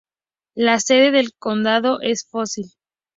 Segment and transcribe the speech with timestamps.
[0.55, 2.71] La sede del condado es Fossil.